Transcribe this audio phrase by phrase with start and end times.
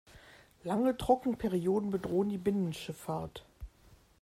[0.63, 3.45] Lange Trockenperioden bedrohen die Binnenschifffahrt.